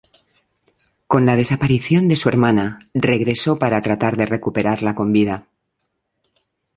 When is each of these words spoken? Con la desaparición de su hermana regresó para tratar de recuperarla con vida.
Con 1.11 1.27
la 1.27 1.35
desaparición 1.35 2.07
de 2.07 2.15
su 2.15 2.27
hermana 2.27 2.89
regresó 2.95 3.59
para 3.59 3.83
tratar 3.83 4.17
de 4.17 4.25
recuperarla 4.25 4.95
con 4.95 5.11
vida. 5.13 5.45